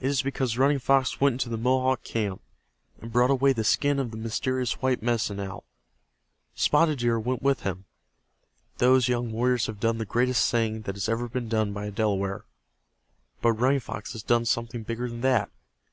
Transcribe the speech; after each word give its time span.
It 0.00 0.08
is 0.08 0.22
because 0.22 0.58
Running 0.58 0.80
Fox 0.80 1.20
went 1.20 1.34
into 1.34 1.48
the 1.48 1.56
Mohawk 1.56 2.02
camp, 2.02 2.42
and 3.00 3.12
brought 3.12 3.30
away 3.30 3.52
the 3.52 3.62
skin 3.62 4.00
of 4.00 4.10
the 4.10 4.16
mysterious 4.16 4.82
white 4.82 5.04
Medicine 5.04 5.38
Owl. 5.38 5.62
Spotted 6.56 6.98
Deer 6.98 7.20
went 7.20 7.42
with 7.42 7.60
him. 7.60 7.84
Those 8.78 9.06
young 9.06 9.30
warriors 9.30 9.66
have 9.66 9.78
done 9.78 9.98
the 9.98 10.04
greatest 10.04 10.50
thing 10.50 10.82
that 10.82 10.96
has 10.96 11.08
ever 11.08 11.28
been 11.28 11.48
done 11.48 11.72
by 11.72 11.84
a 11.86 11.90
Delaware. 11.92 12.44
But 13.40 13.52
Running 13.52 13.78
Fox 13.78 14.14
has 14.14 14.24
done 14.24 14.46
something 14.46 14.82
bigger 14.82 15.08
than 15.08 15.20
that. 15.20 15.48